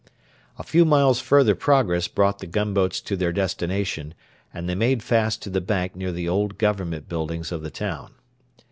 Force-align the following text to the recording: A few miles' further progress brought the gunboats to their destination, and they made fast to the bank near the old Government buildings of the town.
A 0.57 0.63
few 0.63 0.83
miles' 0.83 1.19
further 1.21 1.53
progress 1.53 2.07
brought 2.07 2.39
the 2.39 2.47
gunboats 2.47 3.01
to 3.01 3.15
their 3.15 3.31
destination, 3.31 4.15
and 4.51 4.67
they 4.67 4.73
made 4.73 5.03
fast 5.03 5.43
to 5.43 5.51
the 5.51 5.61
bank 5.61 5.95
near 5.95 6.11
the 6.11 6.27
old 6.27 6.57
Government 6.57 7.07
buildings 7.07 7.51
of 7.51 7.61
the 7.61 7.69
town. 7.69 8.11